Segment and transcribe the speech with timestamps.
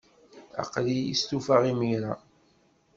[0.61, 2.13] Aql-iyi stufaɣ imir-a.